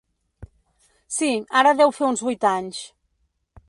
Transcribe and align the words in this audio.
Sí, 1.17 1.29
ara 1.63 1.77
deu 1.83 1.95
fer 2.01 2.09
uns 2.11 2.27
vuit 2.31 2.51
anys. 2.57 2.85